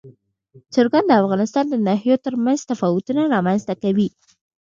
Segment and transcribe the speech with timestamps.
[0.73, 4.09] چرګان د افغانستان د ناحیو ترمنځ تفاوتونه رامنځ ته کوي.